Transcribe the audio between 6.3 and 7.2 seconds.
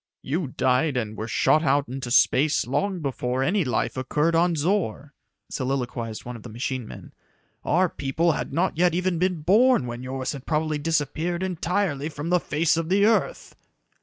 of the machine men.